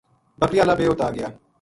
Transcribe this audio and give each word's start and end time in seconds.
بکریاں 0.39 0.63
ہالا 0.63 0.75
بے 0.79 0.85
اُت 0.89 0.99
آگیا۔ 1.07 1.27